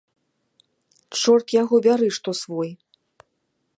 Чорт 1.19 1.47
яго 1.61 1.75
бяры, 1.89 2.07
што 2.17 2.29
свой. 2.41 2.69